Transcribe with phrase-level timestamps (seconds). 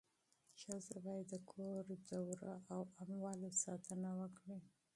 [0.61, 4.57] ښځه باید د کور د دروازې او اموالو ساتنه وکړي.